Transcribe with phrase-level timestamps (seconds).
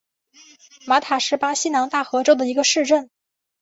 [0.87, 3.11] 马塔是巴西南大河州的一个市镇。